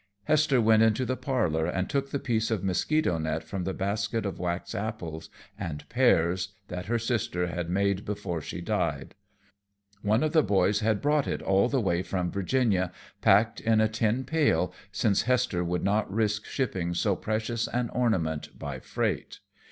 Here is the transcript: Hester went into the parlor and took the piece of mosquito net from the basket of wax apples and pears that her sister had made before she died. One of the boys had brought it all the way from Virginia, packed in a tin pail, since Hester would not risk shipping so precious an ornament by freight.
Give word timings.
Hester 0.23 0.59
went 0.59 0.81
into 0.81 1.05
the 1.05 1.15
parlor 1.15 1.67
and 1.67 1.87
took 1.87 2.09
the 2.09 2.17
piece 2.17 2.49
of 2.49 2.63
mosquito 2.63 3.19
net 3.19 3.43
from 3.43 3.65
the 3.65 3.73
basket 3.75 4.25
of 4.25 4.39
wax 4.39 4.73
apples 4.73 5.29
and 5.59 5.87
pears 5.89 6.55
that 6.69 6.87
her 6.87 6.97
sister 6.97 7.45
had 7.45 7.69
made 7.69 8.03
before 8.03 8.41
she 8.41 8.61
died. 8.61 9.13
One 10.01 10.23
of 10.23 10.33
the 10.33 10.41
boys 10.41 10.79
had 10.79 11.03
brought 11.03 11.27
it 11.27 11.43
all 11.43 11.69
the 11.69 11.79
way 11.79 12.01
from 12.01 12.31
Virginia, 12.31 12.91
packed 13.21 13.59
in 13.61 13.79
a 13.79 13.87
tin 13.87 14.23
pail, 14.23 14.73
since 14.91 15.21
Hester 15.29 15.63
would 15.63 15.83
not 15.83 16.11
risk 16.11 16.45
shipping 16.45 16.95
so 16.95 17.15
precious 17.15 17.67
an 17.67 17.89
ornament 17.91 18.57
by 18.57 18.79
freight. 18.79 19.37